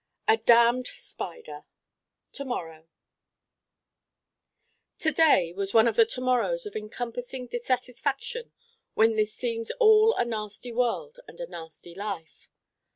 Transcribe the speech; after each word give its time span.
A 0.27 0.35
damned 0.37 0.87
spider 0.87 1.65
To 2.31 2.43
morrow 2.43 2.87
To 4.97 5.11
day 5.11 5.53
was 5.53 5.75
one 5.75 5.87
of 5.87 5.95
the 5.95 6.07
To 6.07 6.21
morrows 6.21 6.65
of 6.65 6.75
encompassing 6.75 7.45
dissatisfaction 7.45 8.51
when 8.95 9.15
this 9.15 9.31
seems 9.35 9.69
all 9.79 10.15
a 10.15 10.25
nasty 10.25 10.71
world 10.71 11.19
and 11.27 11.39
a 11.39 11.45
nasty 11.45 11.93
life. 11.93 12.49